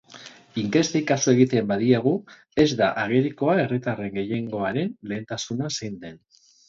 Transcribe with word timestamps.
Inkestei 0.59 1.01
kasu 1.09 1.29
egiten 1.33 1.67
badiegu, 1.71 2.13
ez 2.63 2.67
da 2.79 2.87
agerikoa 3.03 3.55
herritarren 3.65 4.17
gehiengoaren 4.17 4.91
lehentasuna 5.13 5.71
zein 5.77 6.01
den. 6.09 6.19